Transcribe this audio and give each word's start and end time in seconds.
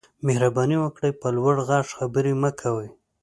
مهرباني 0.25 0.77
وکړئ 0.79 1.11
په 1.21 1.27
لوړ 1.37 1.55
غږ 1.67 1.85
خبرې 1.97 2.33
مه 2.41 2.51
کوئ 2.61 2.89